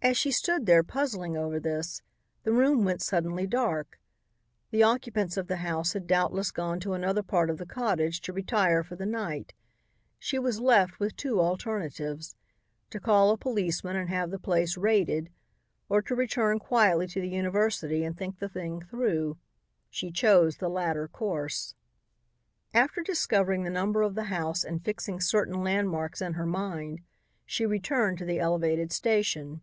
As 0.00 0.16
she 0.16 0.30
stood 0.30 0.64
there 0.66 0.84
puzzling 0.84 1.36
over 1.36 1.58
this, 1.60 2.00
the 2.44 2.52
room 2.52 2.82
went 2.84 3.02
suddenly 3.02 3.46
dark. 3.48 3.98
The 4.70 4.82
occupants 4.84 5.36
of 5.36 5.48
the 5.48 5.56
house 5.56 5.92
had 5.92 6.06
doubtless 6.06 6.50
gone 6.52 6.78
to 6.80 6.92
another 6.94 7.22
part 7.22 7.50
of 7.50 7.58
the 7.58 7.66
cottage 7.66 8.20
to 8.22 8.32
retire 8.32 8.82
for 8.84 8.94
the 8.96 9.04
night. 9.04 9.52
She 10.18 10.38
was 10.38 10.60
left 10.60 10.98
with 11.00 11.16
two 11.16 11.40
alternatives: 11.42 12.36
to 12.90 13.00
call 13.00 13.30
a 13.32 13.36
policeman 13.36 13.96
and 13.96 14.08
have 14.08 14.30
the 14.30 14.38
place 14.38 14.76
raided 14.78 15.30
or 15.90 16.00
to 16.02 16.14
return 16.14 16.58
quietly 16.60 17.08
to 17.08 17.20
the 17.20 17.28
university 17.28 18.02
and 18.04 18.16
think 18.16 18.38
the 18.38 18.48
thing 18.48 18.80
through. 18.82 19.36
She 19.90 20.10
chose 20.12 20.56
the 20.56 20.70
latter 20.70 21.06
course. 21.08 21.74
After 22.72 23.02
discovering 23.02 23.64
the 23.64 23.68
number 23.68 24.00
of 24.02 24.14
the 24.14 24.24
house 24.32 24.62
and 24.64 24.82
fixing 24.82 25.20
certain 25.20 25.62
landmarks 25.62 26.22
in 26.22 26.32
her 26.34 26.46
mind, 26.46 27.00
she 27.44 27.66
returned 27.66 28.16
to 28.18 28.24
the 28.24 28.38
elevated 28.38 28.90
station. 28.92 29.60